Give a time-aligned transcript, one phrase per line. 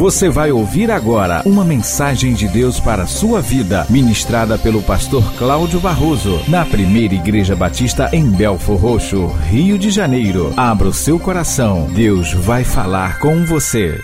[0.00, 5.22] Você vai ouvir agora uma mensagem de Deus para a sua vida, ministrada pelo pastor
[5.34, 10.54] Cláudio Barroso, na primeira Igreja Batista em Belfor Roxo, Rio de Janeiro.
[10.56, 14.00] Abra o seu coração, Deus vai falar com você.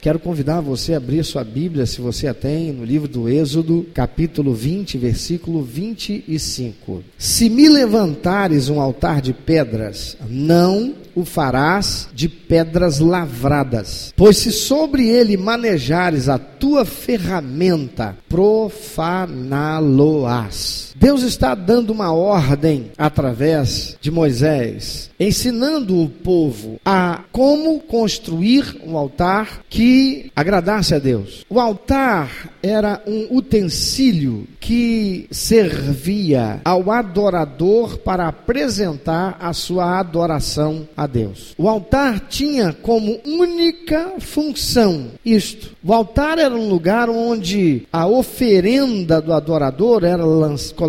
[0.00, 3.86] Quero convidar você a abrir sua Bíblia, se você a tem, no livro do Êxodo,
[3.92, 7.04] capítulo 20, versículo 25.
[7.18, 14.50] Se me levantares um altar de pedras, não o farás de pedras lavradas, pois se
[14.52, 20.89] sobre ele manejares a tua ferramenta, profaná-lo-ás.
[21.00, 28.98] Deus está dando uma ordem através de Moisés, ensinando o povo a como construir um
[28.98, 31.46] altar que agradasse a Deus.
[31.48, 41.06] O altar era um utensílio que servia ao adorador para apresentar a sua adoração a
[41.06, 41.54] Deus.
[41.56, 45.74] O altar tinha como única função isto.
[45.82, 50.26] O altar era um lugar onde a oferenda do adorador era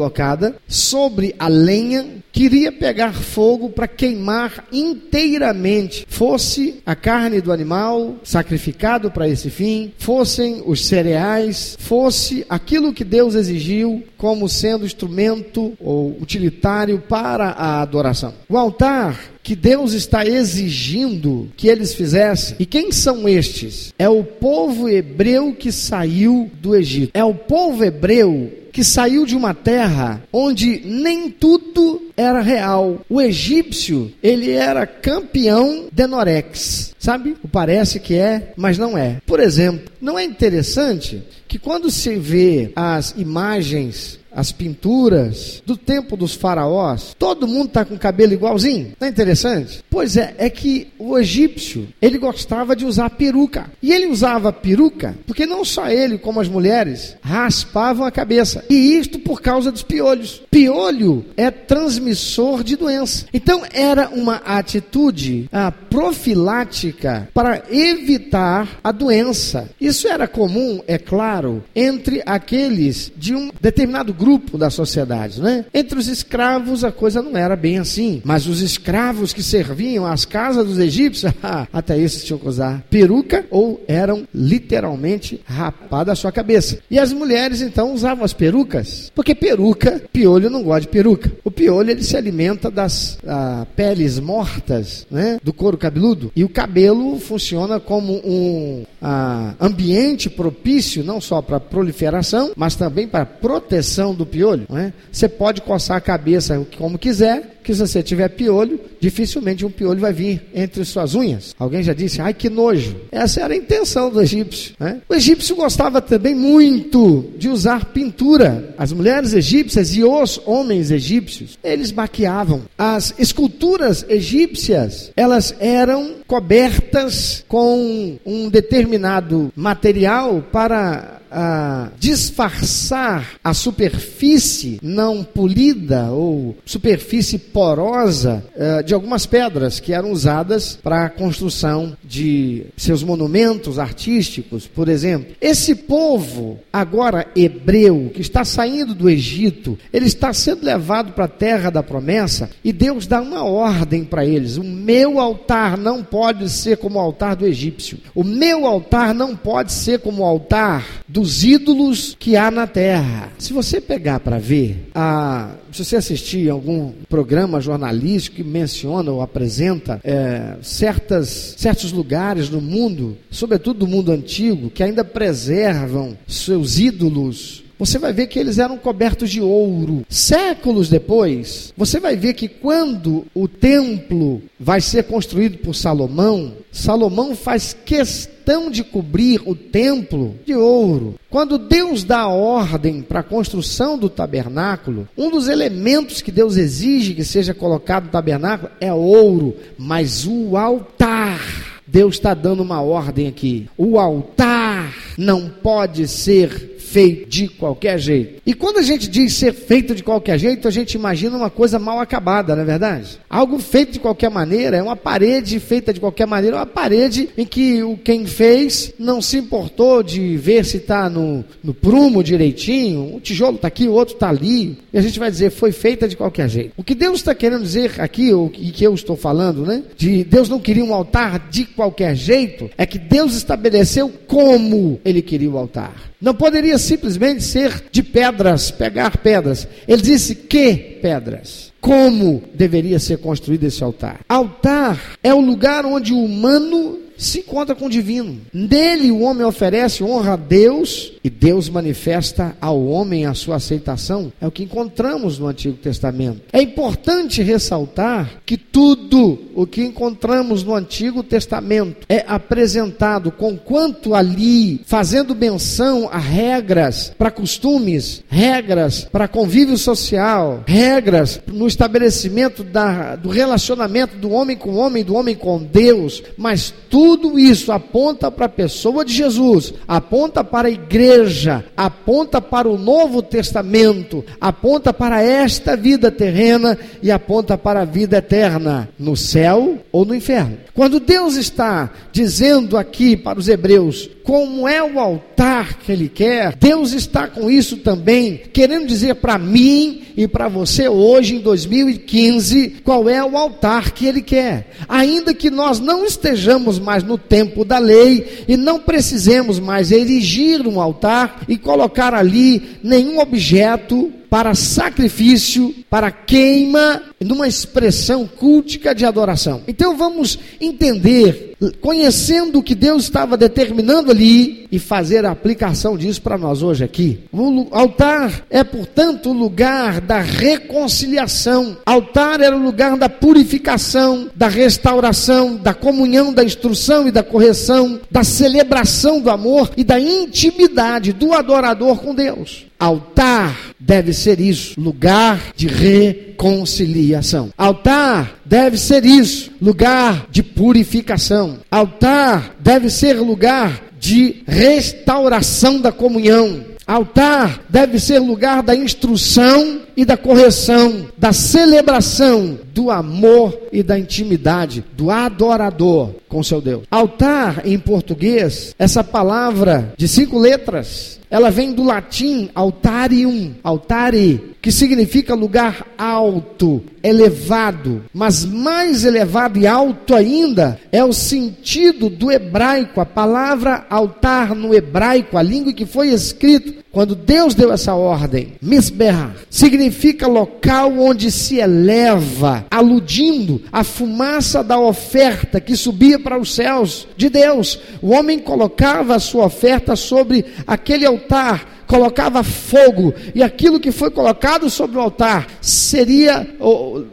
[0.02, 8.16] colocada sobre a lenha queria pegar fogo para queimar inteiramente, fosse a carne do animal
[8.24, 15.74] sacrificado para esse fim, fossem os cereais, fosse aquilo que Deus exigiu como sendo instrumento
[15.80, 18.34] ou utilitário para a adoração.
[18.48, 22.56] O altar que Deus está exigindo que eles fizessem.
[22.60, 23.92] E quem são estes?
[23.98, 27.10] É o povo hebreu que saiu do Egito.
[27.14, 33.02] É o povo hebreu que saiu de uma terra onde nem tudo era real.
[33.10, 37.36] O egípcio, ele era campeão de Norex, sabe?
[37.52, 39.18] Parece que é, mas não é.
[39.26, 46.16] Por exemplo, não é interessante que quando se vê as imagens as pinturas do tempo
[46.16, 48.94] dos faraós, todo mundo está com cabelo igualzinho.
[49.00, 49.84] Não é interessante?
[49.90, 53.70] Pois é, é que o egípcio, ele gostava de usar peruca.
[53.82, 58.64] E ele usava peruca porque não só ele, como as mulheres, raspavam a cabeça.
[58.70, 60.42] E isto por causa dos piolhos.
[60.50, 63.26] Piolho é transmissor de doença.
[63.34, 69.70] Então era uma atitude ah, profilática para evitar a doença.
[69.80, 75.66] Isso era comum, é claro, entre aqueles de um determinado grupo da sociedade, né?
[75.74, 80.26] Entre os escravos a coisa não era bem assim, mas os escravos que serviam às
[80.26, 81.34] casas dos egípcios,
[81.74, 86.78] até esses tinham que usar peruca ou eram literalmente rapadas a sua cabeça.
[86.90, 91.32] E as mulheres então usavam as perucas, porque peruca, piolho não gosta de peruca.
[91.44, 95.40] O piolho ele se alimenta das ah, peles mortas, né?
[95.44, 101.60] Do couro cabeludo e o cabelo funciona como um ah, ambiente propício não só para
[101.60, 104.94] proliferação, mas também para proteção do piolho, não é?
[105.12, 110.00] Você pode coçar a cabeça como quiser, que se você tiver piolho, dificilmente um piolho
[110.00, 111.56] vai vir entre suas unhas.
[111.60, 112.96] Alguém já disse, ai que nojo.
[113.12, 114.74] Essa era a intenção do egípcio.
[114.80, 115.02] Né?
[115.08, 118.74] O egípcio gostava também muito de usar pintura.
[118.78, 122.64] As mulheres egípcias e os homens egípcios, eles maquiavam.
[122.78, 134.80] As esculturas egípcias, elas eram cobertas com um determinado material para a disfarçar a superfície
[134.84, 141.96] não polida ou superfície porosa uh, de algumas pedras que eram usadas para a construção
[142.04, 145.34] de seus monumentos artísticos, por exemplo.
[145.40, 151.30] Esse povo, agora hebreu, que está saindo do Egito, ele está sendo levado para a
[151.30, 156.50] terra da promessa e Deus dá uma ordem para eles: o meu altar não pode
[156.50, 160.86] ser como o altar do egípcio, o meu altar não pode ser como o altar
[161.08, 163.32] do dos ídolos que há na terra.
[163.38, 169.22] Se você pegar para ver, a, se você assistir algum programa jornalístico que menciona ou
[169.22, 176.80] apresenta é, certas, certos lugares no mundo, sobretudo do mundo antigo, que ainda preservam seus
[176.80, 180.06] ídolos você vai ver que eles eram cobertos de ouro.
[180.08, 187.36] Séculos depois, você vai ver que quando o templo vai ser construído por Salomão, Salomão
[187.36, 191.16] faz questão de cobrir o templo de ouro.
[191.28, 197.16] Quando Deus dá ordem para a construção do tabernáculo, um dos elementos que Deus exige
[197.16, 201.72] que seja colocado no tabernáculo é ouro, mas o altar.
[201.88, 203.68] Deus está dando uma ordem aqui.
[203.76, 208.42] O altar não pode ser feito de qualquer jeito.
[208.46, 211.80] E quando a gente diz ser feito de qualquer jeito, a gente imagina uma coisa
[211.80, 213.20] mal acabada, não é verdade?
[213.30, 217.46] Algo feito de qualquer maneira é uma parede feita de qualquer maneira, uma parede em
[217.46, 223.16] que o quem fez não se importou de ver se está no, no prumo direitinho,
[223.16, 226.08] um tijolo está aqui, o outro está ali, e a gente vai dizer foi feita
[226.08, 226.74] de qualquer jeito.
[226.76, 229.84] O que Deus está querendo dizer aqui, e que eu estou falando, né?
[229.96, 235.22] De Deus não queria um altar de qualquer jeito, é que Deus estabeleceu como ele
[235.22, 236.11] queria o altar.
[236.22, 239.68] Não poderia simplesmente ser de pedras, pegar pedras.
[239.88, 241.72] Ele disse que pedras.
[241.82, 244.20] Como deveria ser construído esse altar?
[244.30, 248.42] Altar é o lugar onde o humano se encontra com o divino.
[248.52, 254.34] Nele o homem oferece honra a Deus e Deus manifesta ao homem a sua aceitação.
[254.42, 256.42] É o que encontramos no Antigo Testamento.
[256.52, 264.16] É importante ressaltar que tudo o que encontramos no Antigo Testamento é apresentado com quanto
[264.16, 273.16] ali fazendo menção a regras para costumes, regras para convívio social, regras no estabelecimento da,
[273.16, 277.74] do relacionamento do homem com o homem, do homem com Deus, mas tudo tudo isso
[277.74, 284.24] aponta para a pessoa de Jesus, aponta para a igreja, aponta para o Novo Testamento,
[284.40, 290.16] aponta para esta vida terrena e aponta para a vida eterna, no céu ou no
[290.16, 290.58] inferno.
[290.74, 296.56] Quando Deus está dizendo aqui para os hebreus como é o altar que Ele quer,
[296.56, 302.82] Deus está com isso também, querendo dizer para mim e para você hoje, em 2015,
[302.84, 304.72] qual é o altar que Ele quer.
[304.88, 310.68] Ainda que nós não estejamos mais no tempo da lei e não precisemos mais erigir
[310.68, 319.04] um altar e colocar ali nenhum objeto para sacrifício, para queima, numa expressão cultica de
[319.06, 319.62] adoração.
[319.68, 326.22] Então vamos entender, conhecendo o que Deus estava determinando ali e fazer a aplicação disso
[326.22, 327.20] para nós hoje aqui.
[327.30, 331.76] O altar é, portanto, o lugar da reconciliação.
[331.86, 338.00] Altar era o lugar da purificação, da restauração, da comunhão, da instrução e da correção,
[338.10, 342.71] da celebração do amor e da intimidade do adorador com Deus.
[342.82, 347.54] Altar deve ser isso, lugar de reconciliação.
[347.56, 351.60] Altar deve ser isso, lugar de purificação.
[351.70, 356.66] Altar deve ser lugar de restauração da comunhão.
[356.88, 364.00] Altar deve ser lugar da instrução e da correção, da celebração, do amor e da
[364.00, 366.84] intimidade do adorador com seu Deus.
[366.90, 374.70] Altar em português, essa palavra de cinco letras, ela vem do latim altarium, altare, que
[374.70, 383.00] significa lugar alto, elevado, mas mais elevado e alto ainda é o sentido do hebraico,
[383.00, 388.54] a palavra altar no hebraico, a língua que foi escrito quando Deus deu essa ordem,
[388.62, 396.54] misberah, significa local onde se eleva, aludindo à fumaça da oferta que subia para os
[396.54, 397.80] céus de Deus.
[398.02, 404.10] O homem colocava a sua oferta sobre aquele altar colocava fogo, e aquilo que foi
[404.10, 406.48] colocado sobre o altar seria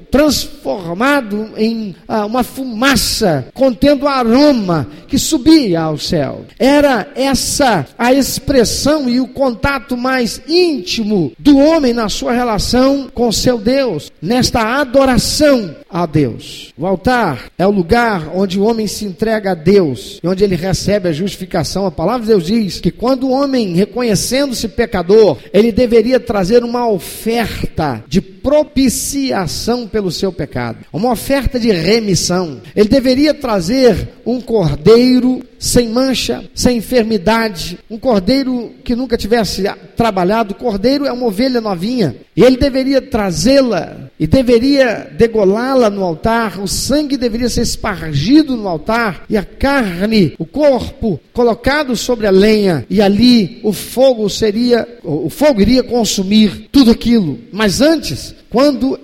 [0.09, 6.45] transformado em ah, uma fumaça contendo aroma que subia ao céu.
[6.61, 13.33] Era essa a expressão e o contato mais íntimo do homem na sua relação com
[13.33, 16.73] seu Deus, nesta adoração a Deus.
[16.79, 20.55] O altar é o lugar onde o homem se entrega a Deus e onde ele
[20.55, 21.85] recebe a justificação.
[21.85, 26.89] A palavra de Deus diz que quando o homem, reconhecendo-se pecador, ele deveria trazer uma
[26.89, 32.63] oferta de propiciação pelo seu pecado, uma oferta de remissão.
[32.75, 39.65] Ele deveria trazer um cordeiro sem mancha, sem enfermidade, um cordeiro que nunca tivesse
[39.97, 40.55] trabalhado.
[40.55, 46.61] Cordeiro é uma ovelha novinha, e ele deveria trazê-la e deveria degolá-la no altar.
[46.61, 52.31] O sangue deveria ser espargido no altar e a carne, o corpo colocado sobre a
[52.31, 57.39] lenha, e ali o fogo seria, o fogo iria consumir tudo aquilo.
[57.53, 58.99] Mas antes, quando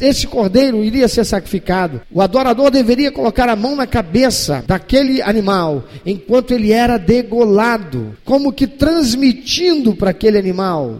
[0.00, 5.84] este cordeiro iria ser sacrificado, o adorador deveria colocar a mão na cabeça daquele animal
[6.04, 10.98] enquanto ele era degolado, como que transmitindo para aquele animal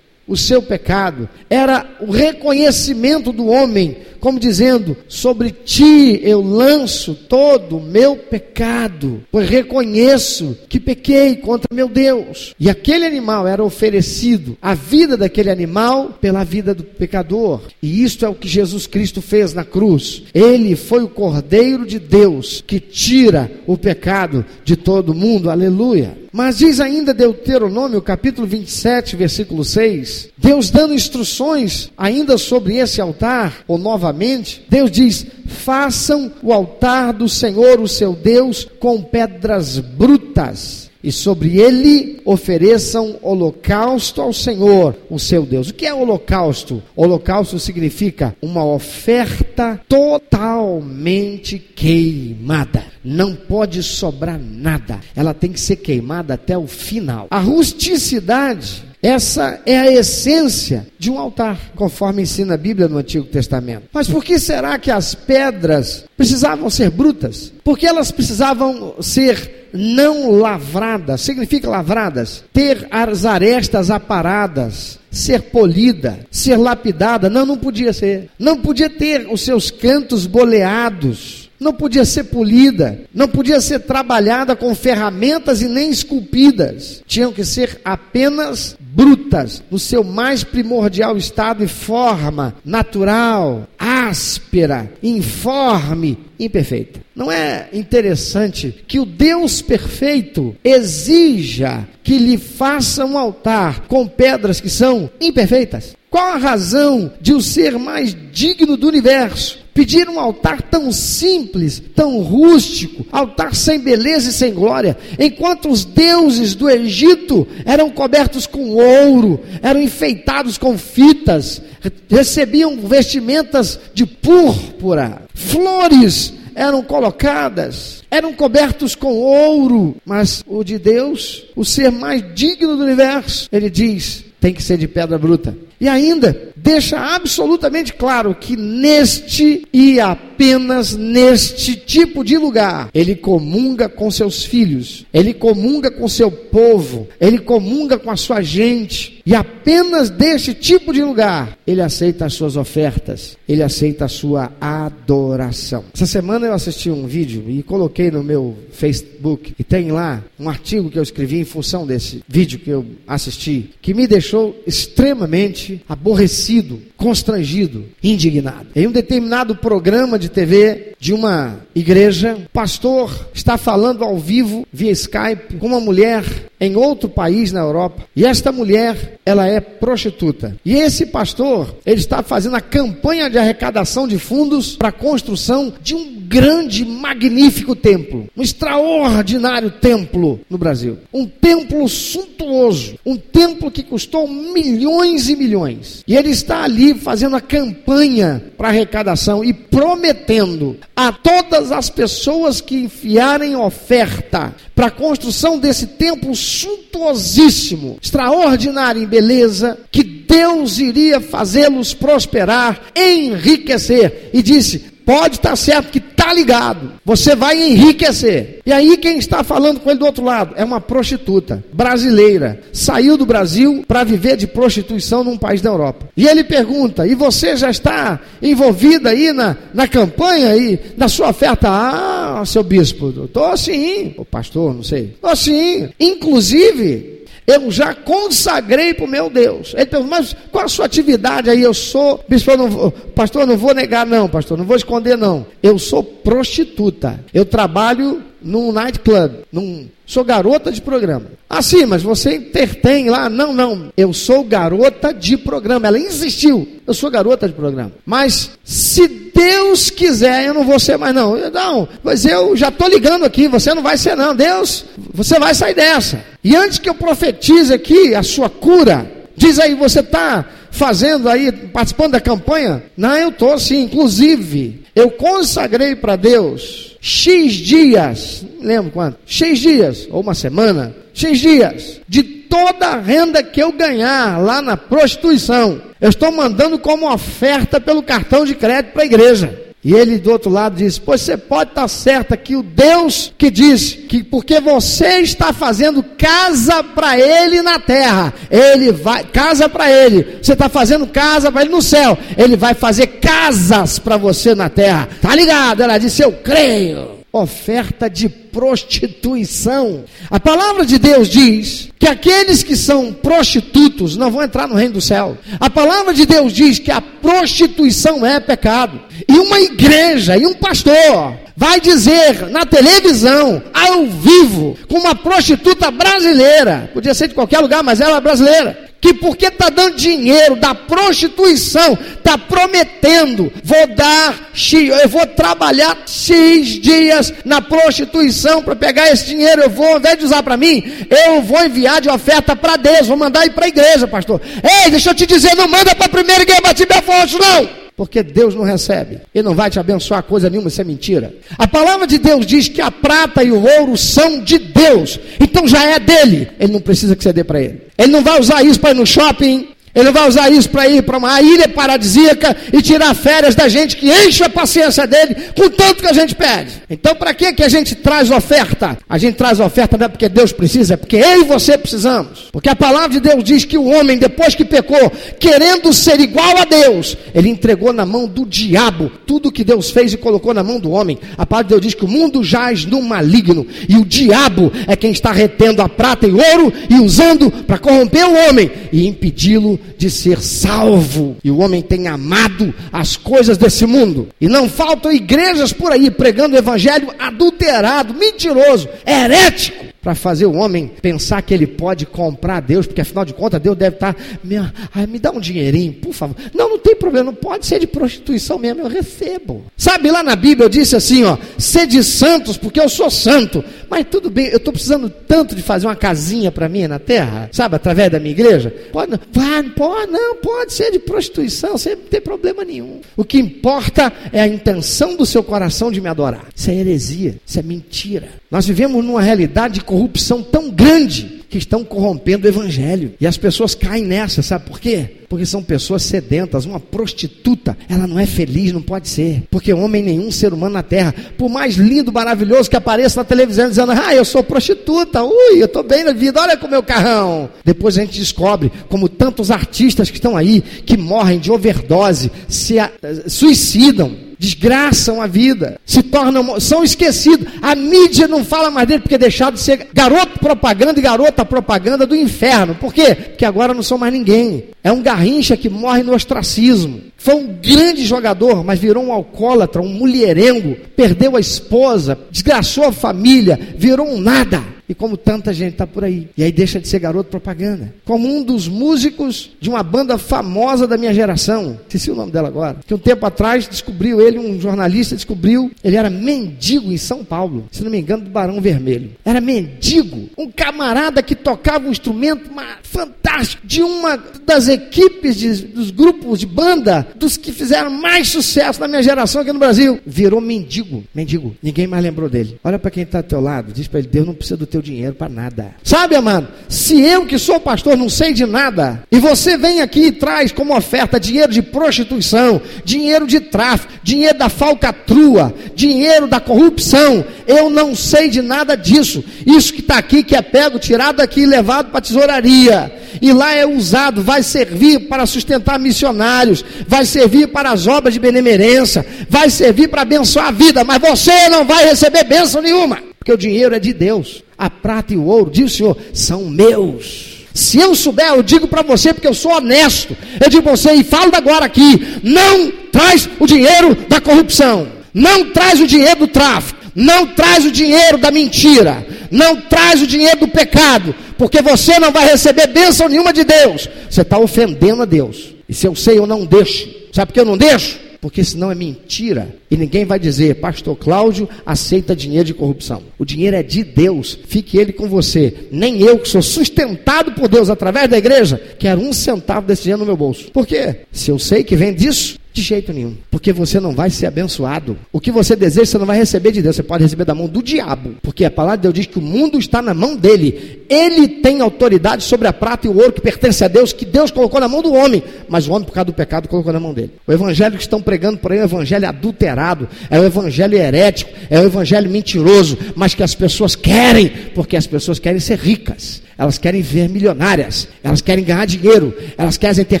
[0.26, 7.76] o seu pecado, era o reconhecimento do homem, como dizendo: Sobre ti eu lanço todo
[7.76, 12.54] o meu pecado, pois reconheço que pequei contra meu Deus.
[12.58, 17.60] E aquele animal era oferecido, a vida daquele animal pela vida do pecador.
[17.82, 20.22] E isto é o que Jesus Cristo fez na cruz.
[20.32, 25.50] Ele foi o Cordeiro de Deus que tira o pecado de todo mundo.
[25.50, 26.24] Aleluia.
[26.36, 33.64] Mas diz ainda Deuteronômio, capítulo 27, versículo 6, Deus dando instruções ainda sobre esse altar,
[33.66, 40.84] ou novamente, Deus diz: façam o altar do Senhor, o seu Deus, com pedras brutas
[41.04, 45.68] e sobre ele ofereçam holocausto ao Senhor, o seu Deus.
[45.68, 46.82] O que é holocausto?
[46.96, 52.82] Holocausto significa uma oferta totalmente queimada.
[53.04, 54.98] Não pode sobrar nada.
[55.14, 57.26] Ela tem que ser queimada até o final.
[57.30, 63.26] A rusticidade essa é a essência de um altar, conforme ensina a Bíblia no Antigo
[63.26, 63.82] Testamento.
[63.92, 67.52] Mas por que será que as pedras precisavam ser brutas?
[67.62, 76.56] Porque elas precisavam ser não lavradas, significa lavradas, ter as arestas aparadas, ser polida, ser
[76.56, 77.28] lapidada.
[77.28, 78.30] Não, não podia ser.
[78.38, 84.54] Não podia ter os seus cantos boleados não podia ser polida, não podia ser trabalhada
[84.54, 87.02] com ferramentas e nem esculpidas.
[87.06, 96.18] Tinham que ser apenas brutas, no seu mais primordial estado e forma, natural, áspera, informe,
[96.38, 97.00] imperfeita.
[97.14, 104.60] Não é interessante que o Deus perfeito exija que lhe faça um altar com pedras
[104.60, 105.96] que são imperfeitas?
[106.10, 111.82] Qual a razão de o ser mais digno do universo pedir um altar tão simples,
[111.94, 118.46] tão rústico, altar sem beleza e sem glória, enquanto os deuses do Egito eram cobertos
[118.46, 121.60] com ouro, eram enfeitados com fitas,
[122.08, 131.46] recebiam vestimentas de púrpura, flores eram colocadas, eram cobertos com ouro, mas o de Deus,
[131.56, 135.56] o ser mais digno do universo, ele diz: tem que ser de pedra bruta.
[135.84, 143.86] E ainda deixa absolutamente claro que neste e apenas neste tipo de lugar ele comunga
[143.86, 149.22] com seus filhos, ele comunga com seu povo, ele comunga com a sua gente.
[149.26, 154.50] E apenas deste tipo de lugar ele aceita as suas ofertas, ele aceita a sua
[154.58, 155.84] adoração.
[155.94, 160.48] Essa semana eu assisti um vídeo e coloquei no meu Facebook e tem lá um
[160.48, 165.73] artigo que eu escrevi em função desse vídeo que eu assisti, que me deixou extremamente
[165.88, 168.68] aborrecido, constrangido, indignado.
[168.74, 174.66] Em um determinado programa de TV de uma igreja, o pastor está falando ao vivo
[174.72, 176.24] via Skype com uma mulher
[176.60, 178.04] em outro país na Europa.
[178.14, 180.56] E esta mulher, ela é prostituta.
[180.64, 185.72] E esse pastor, ele está fazendo a campanha de arrecadação de fundos para a construção
[185.82, 190.98] de um grande, magnífico templo, um extraordinário templo no Brasil.
[191.12, 196.02] Um templo suntuoso, um templo que custou milhões e milhões.
[196.06, 202.60] E ele está ali fazendo a campanha para arrecadação e prometendo a todas as pessoas
[202.60, 211.20] que enfiarem oferta para a construção desse templo suntuosíssimo, extraordinário em beleza, que Deus iria
[211.20, 214.30] fazê-los prosperar, enriquecer.
[214.32, 216.92] E disse: pode estar certo que está ligado.
[217.04, 218.60] Você vai enriquecer.
[218.64, 222.60] E aí quem está falando com ele do outro lado é uma prostituta brasileira.
[222.72, 226.08] Saiu do Brasil para viver de prostituição num país da Europa.
[226.16, 231.28] E ele pergunta: "E você já está envolvida aí na, na campanha aí, na sua
[231.28, 235.88] oferta?" "Ah, seu bispo, estou sim." "O pastor, não sei." "Estou sim.
[236.00, 239.74] Inclusive, eu já consagrei para o meu Deus.
[239.74, 241.62] Ele perguntou, mas qual a sua atividade aí?
[241.62, 245.46] Eu sou, bispo, eu não, pastor, não vou negar não, pastor, não vou esconder não.
[245.62, 247.20] Eu sou prostituta.
[247.32, 251.26] Eu trabalho num nightclub, num Sou garota de programa.
[251.48, 253.30] Ah, sim, mas você intertém lá.
[253.30, 253.90] Não, não.
[253.96, 255.86] Eu sou garota de programa.
[255.86, 256.68] Ela insistiu.
[256.86, 257.92] Eu sou garota de programa.
[258.04, 261.36] Mas se Deus quiser, eu não vou ser mais, não.
[261.50, 263.48] Não, mas eu já estou ligando aqui.
[263.48, 264.36] Você não vai ser, não.
[264.36, 264.84] Deus,
[265.14, 266.22] você vai sair dessa.
[266.42, 271.50] E antes que eu profetize aqui a sua cura, diz aí, você está fazendo aí,
[271.50, 272.82] participando da campanha?
[272.96, 273.84] Não, eu estou sim.
[273.84, 281.38] Inclusive, eu consagrei para Deus X dias, lembro quanto, X dias, ou uma semana, X
[281.38, 287.12] dias, de toda a renda que eu ganhar lá na prostituição, eu estou mandando como
[287.12, 289.73] oferta pelo cartão de crédito para a igreja.
[289.84, 293.50] E ele do outro lado diz: Pois você pode estar certa que o Deus que
[293.50, 299.90] diz que porque você está fazendo casa para ele na terra, ele vai, casa para
[299.90, 304.54] ele, você está fazendo casa para ele no céu, ele vai fazer casas para você
[304.54, 305.06] na terra.
[305.20, 305.82] Tá ligado?
[305.82, 310.04] Ela disse: Eu creio oferta de prostituição.
[310.30, 314.94] A palavra de Deus diz que aqueles que são prostitutos não vão entrar no reino
[314.94, 315.36] do céu.
[315.58, 319.00] A palavra de Deus diz que a prostituição é pecado.
[319.28, 325.90] E uma igreja e um pastor vai dizer na televisão, ao vivo, com uma prostituta
[325.90, 330.56] brasileira, podia ser de qualquer lugar, mas ela é brasileira, que porque está dando dinheiro
[330.56, 338.74] da prostituição, está prometendo, vou dar X, eu vou trabalhar X dias na prostituição para
[338.74, 342.08] pegar esse dinheiro, eu vou, ao invés de usar para mim, eu vou enviar de
[342.08, 344.40] oferta para Deus, vou mandar ir para a igreja, pastor.
[344.82, 348.22] Ei, deixa eu te dizer, não manda para a primeira igreja Batista Afonso, não porque
[348.22, 349.20] Deus não recebe.
[349.34, 351.34] Ele não vai te abençoar coisa nenhuma, isso é mentira.
[351.56, 355.66] A palavra de Deus diz que a prata e o ouro são de Deus, então
[355.66, 356.48] já é dele.
[356.58, 357.82] Ele não precisa que você dê para ele.
[357.96, 361.02] Ele não vai usar isso para ir no shopping, ele vai usar isso para ir
[361.02, 365.68] para uma ilha paradisíaca e tirar férias da gente que enche a paciência dele com
[365.70, 366.82] tanto que a gente pede.
[366.90, 368.98] Então, para que, que a gente traz oferta?
[369.08, 372.48] A gente traz oferta não é porque Deus precisa, é porque eu e você precisamos.
[372.50, 376.58] Porque a palavra de Deus diz que o homem, depois que pecou, querendo ser igual
[376.58, 380.64] a Deus, ele entregou na mão do diabo tudo que Deus fez e colocou na
[380.64, 381.18] mão do homem.
[381.38, 384.96] A palavra de Deus diz que o mundo jaz no maligno e o diabo é
[384.96, 389.78] quem está retendo a prata e ouro e usando para corromper o homem e impedi-lo
[389.96, 391.36] de ser salvo.
[391.42, 394.28] E o homem tem amado as coisas desse mundo.
[394.40, 400.52] E não faltam igrejas por aí pregando o evangelho adulterado, mentiroso, herético para fazer o
[400.52, 404.56] homem pensar que ele pode comprar Deus, porque afinal de contas Deus deve estar, me,
[404.94, 406.36] ai, me dá um dinheirinho, por favor.
[406.54, 409.64] Não, não tem problema, não pode ser de prostituição mesmo, eu recebo.
[409.78, 413.64] Sabe lá na Bíblia eu disse assim, ó, sede santos porque eu sou santo.
[413.88, 417.48] Mas tudo bem, eu estou precisando tanto de fazer uma casinha para mim na terra,
[417.50, 418.74] sabe, através da minha igreja.
[418.92, 423.00] Pode, não, vai, pode, não, pode ser de prostituição, sem ter problema nenhum.
[423.16, 426.46] O que importa é a intenção do seu coração de me adorar.
[426.54, 428.28] Isso é heresia, isso é mentira.
[428.50, 433.14] Nós vivemos numa realidade de corrupção tão grande que estão corrompendo o evangelho.
[433.20, 435.08] E as pessoas caem nessa, sabe por quê?
[435.28, 436.66] Porque são pessoas sedentas.
[436.66, 439.44] Uma prostituta, ela não é feliz, não pode ser.
[439.52, 443.68] Porque homem nenhum, ser humano na terra, por mais lindo, maravilhoso que apareça na televisão
[443.68, 446.82] dizendo, ah, eu sou prostituta, ui, eu estou bem na vida, olha com o meu
[446.82, 447.48] carrão.
[447.64, 452.80] Depois a gente descobre, como tantos artistas que estão aí, que morrem de overdose, se
[452.80, 452.90] a,
[453.28, 457.46] suicidam desgraçam a vida, se tornam, são esquecidos.
[457.62, 462.06] A mídia não fala mais dele porque deixaram de ser garoto propaganda e garota propaganda
[462.06, 462.74] do inferno.
[462.74, 463.14] Por quê?
[463.14, 464.64] Porque agora não são mais ninguém.
[464.82, 467.00] É um garrincha que morre no ostracismo.
[467.24, 472.92] Foi um grande jogador, mas virou um alcoólatra, um mulherengo, perdeu a esposa, desgraçou a
[472.92, 474.62] família, virou um nada.
[474.88, 476.28] E como tanta gente está por aí.
[476.36, 477.94] E aí deixa de ser garoto propaganda.
[478.04, 481.78] Como um dos músicos de uma banda famosa da minha geração.
[481.82, 482.76] Esqueci o nome dela agora.
[482.86, 487.66] Que um tempo atrás descobriu ele, um jornalista descobriu, ele era mendigo em São Paulo.
[487.70, 489.12] Se não me engano, do Barão Vermelho.
[489.24, 490.28] Era mendigo.
[490.36, 492.50] Um camarada que tocava um instrumento
[492.82, 493.66] fantástico.
[493.66, 498.88] De uma das equipes de, dos grupos de banda, dos que fizeram mais sucesso na
[498.88, 500.00] minha geração aqui no Brasil.
[500.06, 501.04] Virou mendigo.
[501.14, 501.56] Mendigo.
[501.62, 502.58] Ninguém mais lembrou dele.
[502.62, 503.72] Olha para quem está ao teu lado.
[503.72, 505.74] Diz para ele: Deus não precisa do teu dinheiro para nada.
[505.82, 506.48] Sabe, amado?
[506.68, 510.52] Se eu que sou pastor não sei de nada, e você vem aqui e traz
[510.52, 517.70] como oferta dinheiro de prostituição, dinheiro de tráfico, dinheiro da falcatrua, dinheiro da corrupção, eu
[517.70, 519.24] não sei de nada disso.
[519.46, 523.54] Isso que está aqui, que é pego, tirado aqui e levado para tesouraria e lá
[523.54, 529.50] é usado, vai servir para sustentar missionários, vai servir para as obras de benemerência, vai
[529.50, 533.74] servir para abençoar a vida, mas você não vai receber bênção nenhuma, porque o dinheiro
[533.74, 537.46] é de Deus a prata e o ouro, diz o Senhor, são meus.
[537.52, 540.16] Se eu souber, eu digo para você, porque eu sou honesto.
[540.40, 545.50] Eu digo para você e falo agora aqui: não traz o dinheiro da corrupção, não
[545.50, 550.40] traz o dinheiro do tráfico, não traz o dinheiro da mentira, não traz o dinheiro
[550.40, 553.88] do pecado, porque você não vai receber bênção nenhuma de Deus.
[554.10, 555.53] Você está ofendendo a Deus.
[555.74, 556.88] Se eu sei, eu não deixo.
[557.12, 558.04] Sabe por que eu não deixo?
[558.24, 559.54] porque senão é mentira.
[559.70, 563.02] E ninguém vai dizer, pastor Cláudio aceita dinheiro de corrupção.
[563.18, 565.68] O dinheiro é de Deus, fique ele com você.
[565.70, 570.00] Nem eu, que sou sustentado por Deus através da igreja, quero um centavo desse dinheiro
[570.00, 570.50] no meu bolso.
[570.52, 571.00] Por quê?
[571.12, 573.16] Se eu sei que vem disso, De jeito nenhum.
[573.32, 574.96] Porque você não vai ser abençoado.
[575.12, 576.76] O que você deseja, você não vai receber de Deus.
[576.76, 578.14] Você pode receber da mão do diabo.
[578.22, 580.84] Porque a palavra de Deus diz que o mundo está na mão dele.
[580.88, 584.30] Ele tem autoridade sobre a prata e o ouro que pertence a Deus, que Deus
[584.30, 585.20] colocou na mão do homem.
[585.48, 587.10] Mas o homem, por causa do pecado, colocou na mão dele.
[587.26, 589.88] O evangelho que estão pregando por aí é um evangelho adulterado.
[590.08, 591.32] É um evangelho herético.
[591.50, 592.78] É um evangelho mentiroso.
[592.94, 594.30] Mas que as pessoas querem.
[594.54, 599.56] Porque as pessoas querem ser ricas elas querem ver milionárias, elas querem ganhar dinheiro, elas
[599.56, 600.00] querem ter,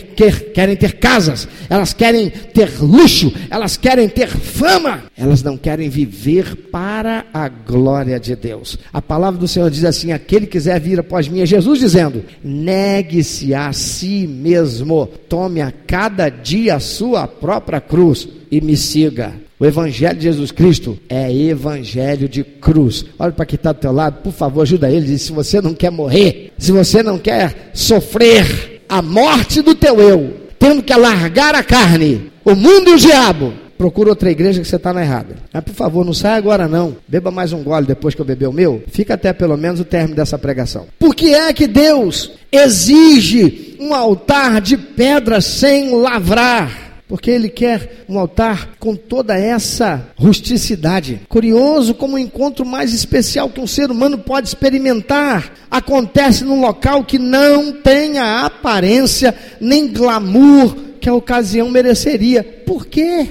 [0.00, 5.88] quer, querem ter casas, elas querem ter luxo, elas querem ter fama, elas não querem
[5.88, 8.78] viver para a glória de Deus.
[8.92, 12.24] A palavra do Senhor diz assim: aquele que quiser vir após mim, é Jesus dizendo:
[12.42, 19.43] negue-se a si mesmo, tome a cada dia a sua própria cruz e me siga.
[19.64, 23.06] O Evangelho de Jesus Cristo é Evangelho de cruz.
[23.18, 25.06] Olha para quem está do teu lado, por favor, ajuda ele.
[25.06, 29.98] Diz, se você não quer morrer, se você não quer sofrer a morte do teu
[29.98, 34.68] eu, tendo que alargar a carne, o mundo e o diabo, procura outra igreja que
[34.68, 35.36] você está na errada.
[35.50, 36.94] Mas por favor, não saia agora não.
[37.08, 38.82] Beba mais um gole depois que eu beber o meu.
[38.88, 40.88] Fica até pelo menos o término dessa pregação.
[40.98, 46.83] Por que é que Deus exige um altar de pedra sem lavrar?
[47.08, 51.20] Porque ele quer um altar com toda essa rusticidade.
[51.28, 57.04] Curioso como o encontro mais especial que um ser humano pode experimentar acontece num local
[57.04, 62.42] que não tem a aparência nem glamour que a ocasião mereceria.
[62.42, 63.28] Por quê?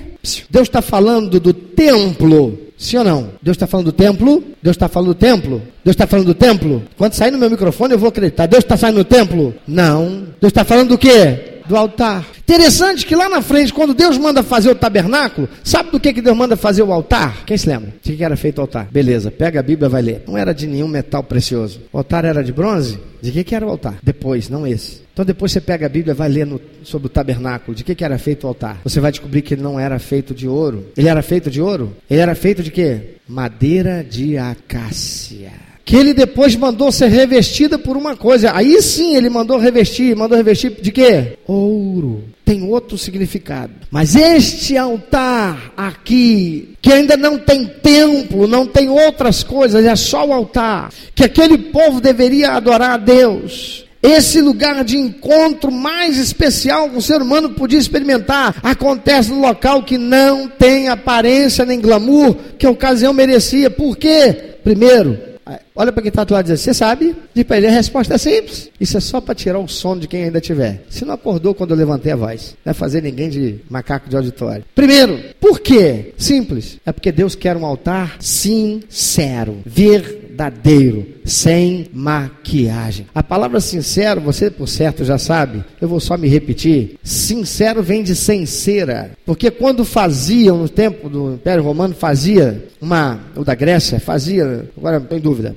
[0.49, 2.59] Deus está falando do templo.
[2.77, 3.29] Sim ou não?
[3.41, 4.43] Deus está falando do templo?
[4.61, 5.61] Deus está falando do templo?
[5.83, 6.83] Deus está falando do templo?
[6.97, 8.45] Quando sair no meu microfone eu vou acreditar.
[8.45, 9.53] Deus está saindo do templo?
[9.67, 10.27] Não.
[10.39, 11.52] Deus está falando do quê?
[11.67, 12.25] Do altar.
[12.39, 16.21] Interessante que lá na frente, quando Deus manda fazer o tabernáculo, sabe do que, que
[16.21, 17.45] Deus manda fazer o altar?
[17.45, 17.93] Quem se lembra?
[18.01, 18.87] De que era feito o altar?
[18.91, 20.23] Beleza, pega a Bíblia vai ler.
[20.27, 21.81] Não era de nenhum metal precioso.
[21.91, 22.99] O altar era de bronze?
[23.21, 23.97] De que, que era o altar?
[24.03, 25.03] Depois, não esse.
[25.13, 27.75] Então depois você pega a Bíblia vai ler no, sobre o tabernáculo.
[27.75, 28.81] De que, que era feito o altar?
[28.83, 30.87] Você vai descobrir que ele não era feito de ouro.
[30.97, 31.95] Ele era feito de ouro?
[32.09, 33.17] Ele era feito de quê?
[33.27, 38.51] Madeira de acácia que ele depois mandou ser revestida por uma coisa.
[38.53, 41.37] Aí sim ele mandou revestir, mandou revestir de quê?
[41.45, 42.23] Ouro.
[42.45, 43.73] Tem outro significado.
[43.89, 50.25] Mas este altar aqui, que ainda não tem templo, não tem outras coisas, é só
[50.25, 53.85] o altar, que aquele povo deveria adorar a Deus.
[54.01, 59.83] Esse lugar de encontro mais especial que o ser humano podia experimentar acontece no local
[59.83, 63.69] que não tem aparência nem glamour que a ocasião merecia.
[63.69, 64.57] Por quê?
[64.61, 65.32] Primeiro,
[65.75, 67.15] Olha para quem está do lado e diz: Você sabe?
[67.33, 68.69] Diz para ele: a resposta é simples.
[68.79, 70.85] Isso é só para tirar o sono de quem ainda tiver.
[70.89, 74.15] Se não acordou quando eu levantei a voz, não é fazer ninguém de macaco de
[74.15, 74.63] auditório.
[74.75, 76.13] Primeiro, por quê?
[76.17, 76.77] Simples.
[76.85, 80.22] É porque Deus quer um altar sincero, verdadeiro,
[81.25, 83.07] sem maquiagem.
[83.13, 86.97] A palavra sincero, você por certo já sabe, eu vou só me repetir.
[87.03, 93.45] Sincero vem de sincera, porque quando faziam no tempo do Império Romano, fazia uma, o
[93.45, 95.55] da Grécia, fazia, agora estou em dúvida,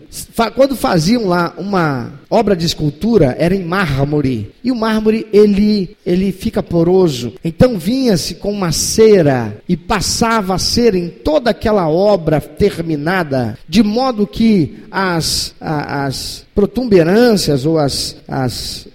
[0.55, 6.31] quando faziam lá uma obra de escultura, era em mármore, e o mármore ele, ele
[6.31, 12.41] fica poroso, então vinha-se com uma cera e passava a cera em toda aquela obra
[12.41, 18.89] terminada, de modo que as, as protuberâncias ou as, as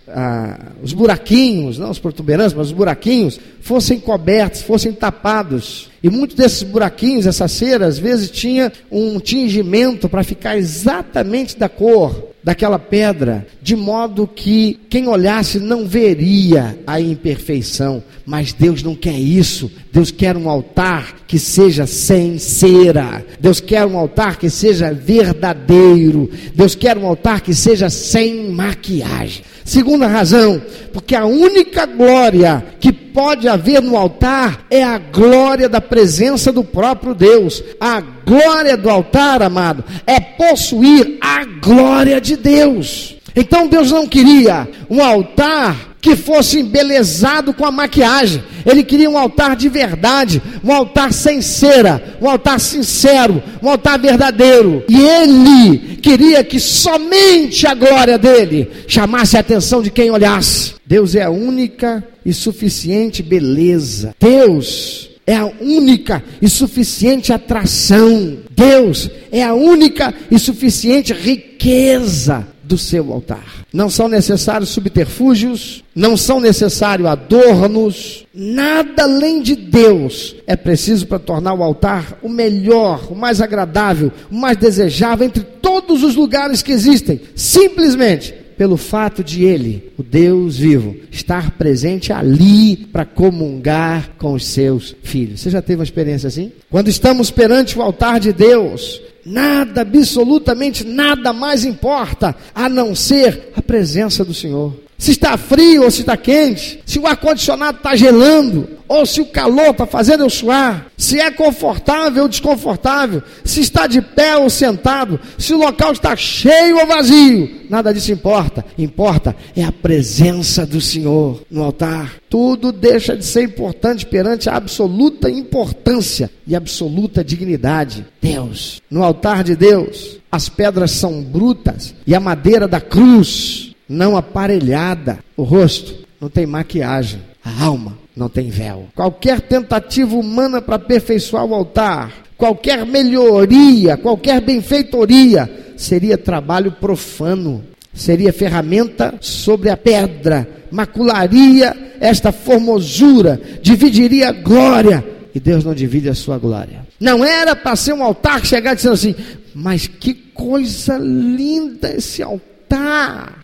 [0.84, 5.90] os buraquinhos, não os protuberâncias, mas os buraquinhos, fossem cobertos, fossem tapados.
[6.04, 11.70] E muitos desses buraquinhos, essa cera, às vezes tinha um tingimento para ficar exatamente da
[11.70, 18.04] cor daquela pedra, de modo que quem olhasse não veria a imperfeição.
[18.26, 19.72] Mas Deus não quer isso.
[19.92, 23.26] Deus quer um altar que seja sem cera.
[23.40, 26.30] Deus quer um altar que seja verdadeiro.
[26.54, 29.44] Deus quer um altar que seja sem maquiagem.
[29.64, 35.80] Segunda razão, porque a única glória que pode haver no altar é a glória da
[35.80, 37.64] presença do próprio Deus.
[37.80, 43.16] A glória do altar, amado, é possuir a glória de Deus.
[43.36, 48.44] Então Deus não queria um altar que fosse embelezado com a maquiagem.
[48.66, 54.00] Ele queria um altar de verdade, um altar sem cera, um altar sincero, um altar
[54.00, 54.84] verdadeiro.
[54.90, 60.74] E ele queria que somente a glória dele chamasse a atenção de quem olhasse.
[60.86, 64.16] Deus é a única e suficiente beleza.
[64.20, 68.38] Deus é a única e suficiente atração.
[68.50, 73.66] Deus é a única e suficiente riqueza do seu altar.
[73.74, 81.20] Não são necessários subterfúgios, não são necessários adornos, nada além de Deus é preciso para
[81.20, 86.62] tornar o altar o melhor, o mais agradável, o mais desejável entre todos os lugares
[86.62, 87.22] que existem.
[87.36, 94.46] Simplesmente pelo fato de ele, o Deus vivo, estar presente ali para comungar com os
[94.46, 95.40] seus filhos.
[95.40, 96.52] Você já teve uma experiência assim?
[96.70, 103.50] Quando estamos perante o altar de Deus, nada, absolutamente nada mais importa a não ser
[103.56, 107.96] a presença do Senhor se está frio ou se está quente, se o ar-condicionado está
[107.96, 113.62] gelando, ou se o calor está fazendo eu suar, se é confortável ou desconfortável, se
[113.62, 118.64] está de pé ou sentado, se o local está cheio ou vazio, nada disso importa.
[118.78, 122.18] Importa é a presença do Senhor no altar.
[122.30, 128.06] Tudo deixa de ser importante perante a absoluta importância e absoluta dignidade.
[128.22, 134.16] Deus, no altar de Deus, as pedras são brutas e a madeira da cruz não
[134.16, 135.20] aparelhada.
[135.36, 137.20] O rosto não tem maquiagem.
[137.44, 138.88] A alma não tem véu.
[138.96, 148.32] Qualquer tentativa humana para aperfeiçoar o altar, qualquer melhoria, qualquer benfeitoria, seria trabalho profano, seria
[148.32, 155.04] ferramenta sobre a pedra, macularia esta formosura, dividiria a glória.
[155.34, 156.86] E Deus não divide a sua glória.
[157.00, 159.16] Não era para ser um altar que chegar dizendo assim,
[159.56, 162.51] mas que coisa linda esse altar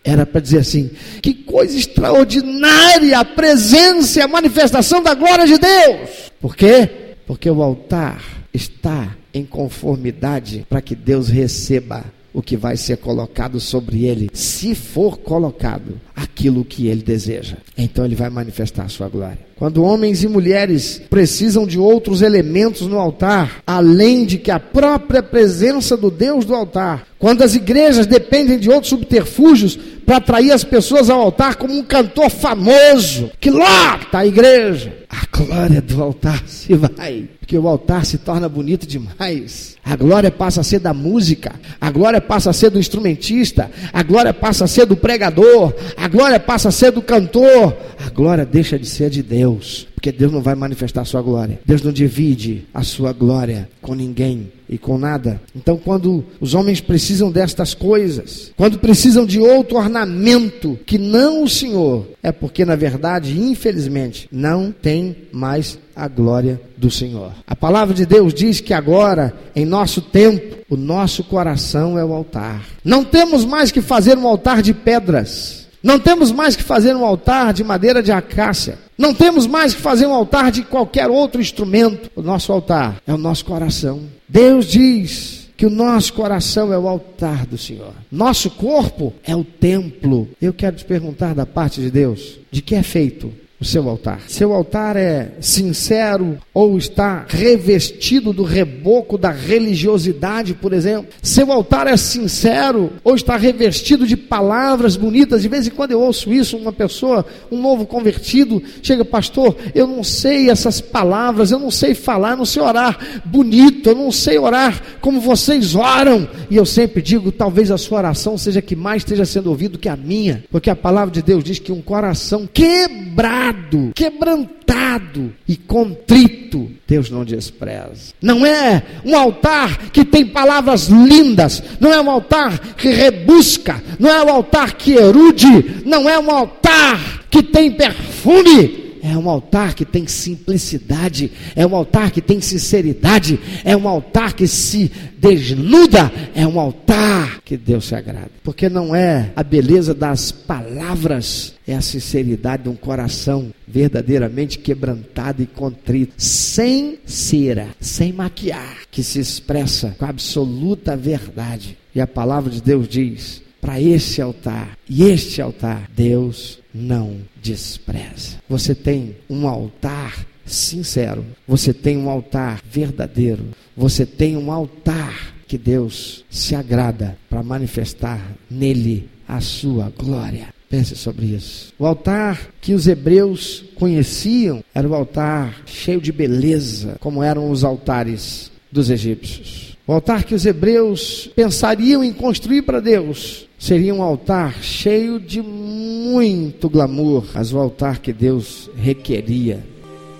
[0.04, 0.90] Era para dizer assim:
[1.22, 6.30] que coisa extraordinária a presença e a manifestação da glória de Deus.
[6.40, 7.16] Por quê?
[7.26, 13.58] Porque o altar está em conformidade para que Deus receba o que vai ser colocado
[13.58, 17.56] sobre ele, se for colocado aquilo que ele deseja.
[17.76, 19.38] Então ele vai manifestar a sua glória.
[19.56, 25.22] Quando homens e mulheres precisam de outros elementos no altar, além de que a própria
[25.22, 30.62] presença do Deus do altar, quando as igrejas dependem de outros subterfúgios para atrair as
[30.62, 36.44] pessoas ao altar, como um cantor famoso, que está a igreja, a glória do altar
[36.46, 39.78] se vai, porque o altar se torna bonito demais.
[39.82, 44.02] A glória passa a ser da música, a glória passa a ser do instrumentista, a
[44.02, 48.44] glória passa a ser do pregador, a glória passa a ser do cantor, a glória
[48.44, 51.58] deixa de ser de Deus, porque Deus não vai manifestar a sua glória.
[51.64, 55.40] Deus não divide a sua glória com ninguém e com nada.
[55.56, 61.48] Então, quando os homens precisam destas coisas, quando precisam de outro ornamento que não o
[61.48, 67.32] Senhor, é porque, na verdade, infelizmente, não tem mais a glória do Senhor.
[67.44, 72.12] A palavra de Deus diz que agora, em nosso tempo, o nosso coração é o
[72.12, 72.64] altar.
[72.84, 75.66] Não temos mais que fazer um altar de pedras.
[75.82, 78.78] Não temos mais que fazer um altar de madeira de acácia.
[78.96, 82.10] Não temos mais que fazer um altar de qualquer outro instrumento.
[82.14, 84.02] O nosso altar é o nosso coração.
[84.28, 87.92] Deus diz que o nosso coração é o altar do Senhor.
[88.10, 90.28] Nosso corpo é o templo.
[90.40, 94.20] Eu quero te perguntar da parte de Deus, de que é feito o seu altar.
[94.28, 101.08] Seu altar é sincero ou está revestido do reboco da religiosidade, por exemplo.
[101.20, 105.42] Seu altar é sincero ou está revestido de palavras bonitas.
[105.42, 109.88] De vez em quando eu ouço isso, uma pessoa, um novo convertido, chega, pastor, eu
[109.88, 114.38] não sei essas palavras, eu não sei falar, não sei orar bonito, eu não sei
[114.38, 116.28] orar como vocês oram.
[116.48, 119.88] E eu sempre digo, talvez a sua oração seja que mais esteja sendo ouvido que
[119.88, 125.56] a minha, porque a palavra de Deus diz que um coração quebrado quebrado, quebrantado e
[125.56, 128.12] contrito, Deus não despreza.
[128.20, 134.10] Não é um altar que tem palavras lindas, não é um altar que rebusca, não
[134.10, 139.74] é um altar que erude, não é um altar que tem perfume é um altar
[139.74, 146.10] que tem simplicidade, é um altar que tem sinceridade, é um altar que se desnuda,
[146.34, 148.30] é um altar que Deus se agrada.
[148.42, 155.42] Porque não é a beleza das palavras, é a sinceridade de um coração verdadeiramente quebrantado
[155.42, 161.76] e contrito, sem cera, sem maquiar, que se expressa com absoluta verdade.
[161.94, 168.38] E a palavra de Deus diz: para esse altar e este altar, Deus não despreza.
[168.48, 175.58] Você tem um altar sincero, você tem um altar verdadeiro, você tem um altar que
[175.58, 180.48] Deus se agrada para manifestar nele a sua glória.
[180.68, 181.72] Pense sobre isso.
[181.78, 187.64] O altar que os hebreus conheciam era o altar cheio de beleza, como eram os
[187.64, 189.76] altares dos egípcios.
[189.86, 195.42] O altar que os hebreus pensariam em construir para Deus seria um altar cheio de
[195.42, 199.66] muito glamour, mas o altar que Deus requeria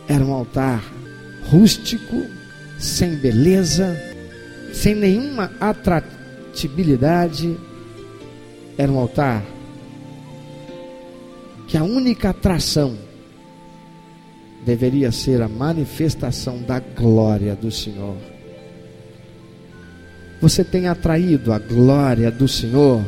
[0.08, 0.82] era um altar
[1.48, 2.26] rústico,
[2.78, 3.96] sem beleza,
[4.72, 7.56] sem nenhuma atratividade.
[8.76, 9.44] Era um altar
[11.68, 12.96] que a única atração
[14.64, 18.16] deveria ser a manifestação da glória do Senhor.
[20.40, 23.04] Você tem atraído a glória do Senhor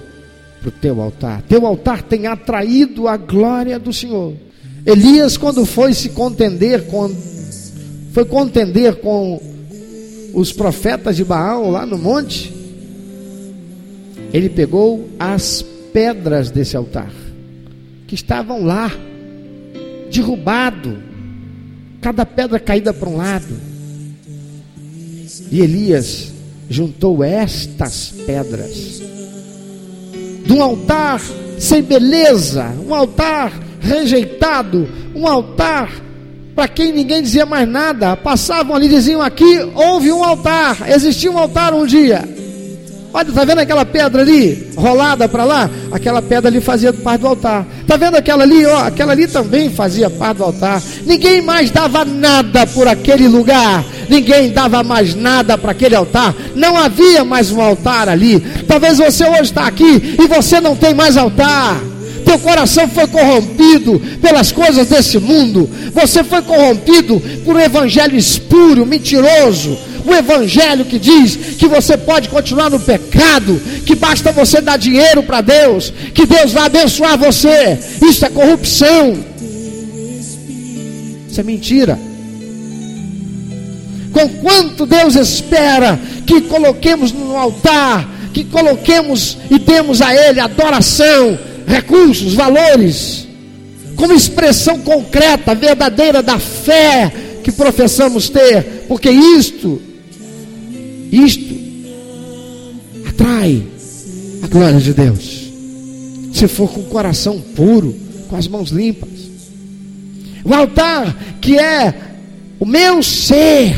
[0.60, 1.42] para o teu altar.
[1.42, 4.34] Teu altar tem atraído a glória do Senhor.
[4.84, 7.10] Elias, quando foi se contender com,
[8.12, 9.40] foi contender com
[10.34, 12.52] os profetas de Baal lá no monte,
[14.32, 17.10] ele pegou as pedras desse altar
[18.06, 18.90] que estavam lá,
[20.12, 20.98] derrubado,
[22.00, 23.70] cada pedra caída para um lado.
[25.50, 26.32] E Elias
[26.68, 29.00] juntou estas pedras
[30.50, 31.20] de um altar
[31.60, 35.88] sem beleza, um altar rejeitado, um altar
[36.56, 38.16] para quem ninguém dizia mais nada.
[38.16, 42.28] Passavam ali, diziam aqui, houve um altar, existia um altar um dia.
[43.12, 45.68] Olha, está vendo aquela pedra ali, rolada para lá?
[45.90, 47.66] Aquela pedra ali fazia parte do altar.
[47.80, 48.64] Está vendo aquela ali?
[48.64, 50.80] Ó, aquela ali também fazia parte do altar.
[51.04, 53.84] Ninguém mais dava nada por aquele lugar.
[54.08, 56.34] Ninguém dava mais nada para aquele altar.
[56.54, 58.38] Não havia mais um altar ali.
[58.68, 61.80] Talvez você hoje está aqui e você não tem mais altar.
[62.24, 65.68] Teu coração foi corrompido pelas coisas desse mundo.
[65.92, 72.28] Você foi corrompido por um evangelho espúrio, mentiroso o evangelho que diz que você pode
[72.28, 77.78] continuar no pecado, que basta você dar dinheiro para Deus, que Deus vai abençoar você.
[78.02, 79.24] Isso é corrupção.
[81.28, 81.98] Isso é mentira.
[84.12, 91.38] Com quanto Deus espera que coloquemos no altar, que coloquemos e demos a Ele adoração,
[91.66, 93.28] recursos, valores,
[93.96, 97.12] como expressão concreta, verdadeira da fé
[97.44, 99.80] que professamos ter, porque isto
[101.10, 101.54] isto
[103.08, 103.66] atrai
[104.42, 105.50] a glória de Deus.
[106.32, 107.94] Se for com o coração puro,
[108.28, 109.08] com as mãos limpas.
[110.44, 111.94] O altar que é
[112.58, 113.74] o meu ser,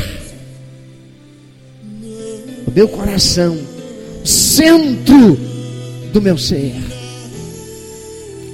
[2.67, 3.57] o meu coração,
[4.23, 5.37] o centro
[6.13, 6.75] do meu ser.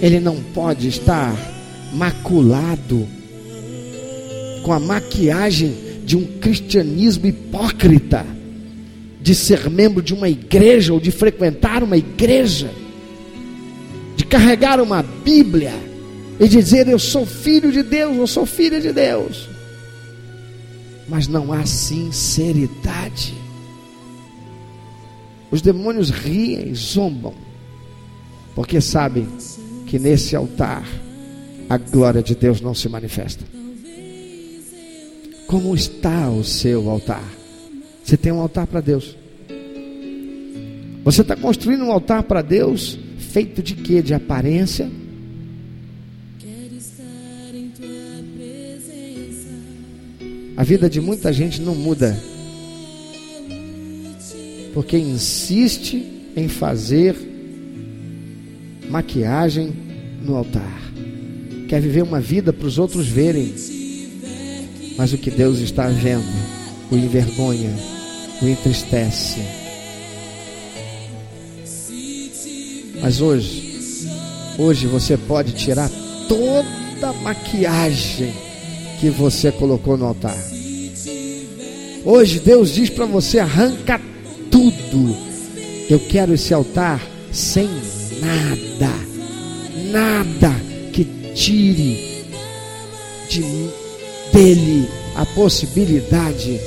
[0.02, 1.36] Ele não pode estar
[1.94, 3.06] maculado
[4.64, 8.39] com a maquiagem de um cristianismo hipócrita
[9.30, 12.74] de ser membro de uma igreja ou de frequentar uma igreja,
[14.16, 15.72] de carregar uma Bíblia
[16.40, 19.48] e dizer eu sou filho de Deus, eu sou filha de Deus.
[21.08, 23.36] Mas não há sinceridade.
[25.52, 27.36] Os demônios riem, zombam,
[28.56, 29.28] porque sabem
[29.86, 30.84] que nesse altar
[31.70, 33.46] a glória de Deus não se manifesta.
[35.46, 37.39] Como está o seu altar?
[38.10, 39.16] Você tem um altar para Deus.
[41.04, 44.02] Você está construindo um altar para Deus feito de quê?
[44.02, 44.90] De aparência?
[50.58, 52.20] A vida de muita gente não muda.
[54.74, 56.04] Porque insiste
[56.36, 57.16] em fazer
[58.90, 59.72] maquiagem
[60.24, 60.82] no altar.
[61.68, 63.54] Quer viver uma vida para os outros verem.
[64.98, 66.26] Mas o que Deus está vendo
[66.90, 67.99] o envergonha
[68.42, 69.42] o entristece.
[73.02, 74.08] Mas hoje,
[74.58, 75.90] hoje você pode tirar
[76.28, 78.34] toda a maquiagem
[79.00, 80.38] que você colocou no altar.
[82.04, 84.00] Hoje Deus diz para você: arranca
[84.52, 85.16] tudo.
[85.90, 87.68] Eu quero esse altar sem
[88.22, 88.94] nada,
[89.92, 90.56] nada
[90.94, 92.26] que tire
[93.30, 93.42] de,
[94.32, 96.60] dele a possibilidade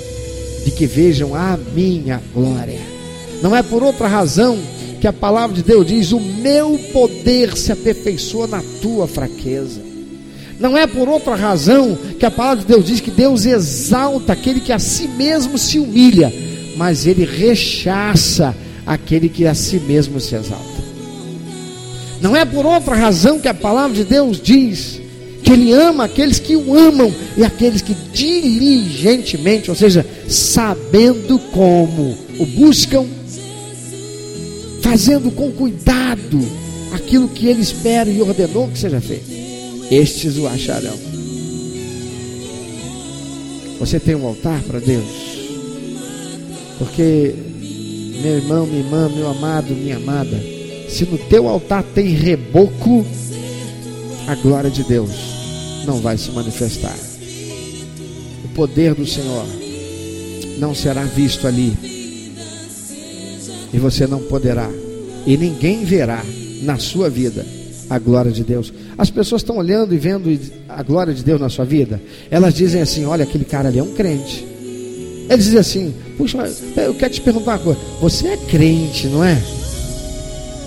[0.65, 2.81] de que vejam a minha glória.
[3.43, 4.59] Não é por outra razão
[5.01, 9.81] que a palavra de Deus diz: O meu poder se aperfeiçoa na tua fraqueza.
[10.61, 14.61] Não é por outra razão que a palavra de Deus diz que Deus exalta aquele
[14.61, 16.33] que a si mesmo se humilha,
[16.77, 18.55] mas ele rechaça
[18.87, 20.83] aquele que a si mesmo se exalta.
[22.21, 25.02] Não é por outra razão que a palavra de Deus diz
[25.53, 32.47] Ele ama aqueles que o amam e aqueles que diligentemente, ou seja, sabendo como o
[32.47, 33.05] buscam,
[34.81, 36.41] fazendo com cuidado
[36.95, 39.31] aquilo que Ele espera e ordenou que seja feito.
[39.91, 40.99] Estes o acharão.
[43.79, 45.05] Você tem um altar para Deus?
[46.79, 47.35] Porque,
[48.23, 50.41] meu irmão, minha irmã, meu amado, minha amada,
[50.89, 53.05] se no teu altar tem reboco,
[54.27, 55.32] a glória de Deus
[55.87, 56.97] não vai se manifestar.
[58.45, 59.47] O poder do Senhor
[60.59, 61.77] não será visto ali.
[63.73, 64.69] E você não poderá.
[65.27, 66.23] E ninguém verá
[66.63, 67.45] na sua vida
[67.89, 68.73] a glória de Deus.
[68.97, 72.01] As pessoas estão olhando e vendo a glória de Deus na sua vida.
[72.31, 74.47] Elas dizem assim: olha, aquele cara ali é um crente.
[75.29, 76.39] Eles dizem assim: puxa,
[76.77, 77.81] eu quero te perguntar uma coisa.
[78.01, 79.41] Você é crente, não é?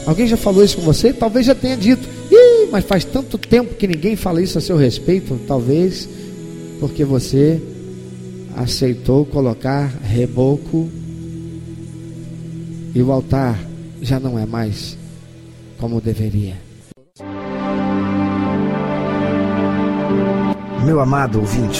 [0.06, 1.12] Alguém já falou isso com você?
[1.12, 2.15] Talvez já tenha dito.
[2.76, 5.40] Mas faz tanto tempo que ninguém fala isso a seu respeito.
[5.48, 6.10] Talvez
[6.78, 7.62] porque você
[8.54, 10.90] aceitou colocar reboco
[12.94, 13.58] e o altar
[14.02, 14.98] já não é mais
[15.78, 16.58] como deveria.
[20.86, 21.80] Meu amado ouvinte,